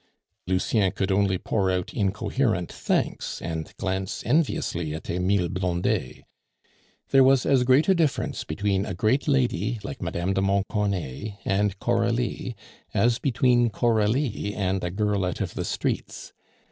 Lucien 0.47 0.91
could 0.91 1.11
only 1.11 1.37
pour 1.37 1.69
out 1.69 1.93
incoherent 1.93 2.71
thanks 2.71 3.39
and 3.39 3.71
glance 3.77 4.23
enviously 4.25 4.95
at 4.95 5.07
Emile 5.11 5.47
Blondet. 5.47 6.23
There 7.11 7.23
was 7.23 7.45
as 7.45 7.61
great 7.63 7.87
a 7.87 7.93
difference 7.93 8.43
between 8.43 8.83
a 8.87 8.95
great 8.95 9.27
lady 9.27 9.77
like 9.83 10.01
Mme. 10.01 10.33
de 10.33 10.41
Montcornet 10.41 11.35
and 11.45 11.77
Coralie 11.77 12.55
as 12.95 13.19
between 13.19 13.69
Coralie 13.69 14.55
and 14.55 14.83
a 14.83 14.89
girl 14.89 15.23
out 15.23 15.39
of 15.39 15.53
the 15.53 15.63
streets. 15.65 16.33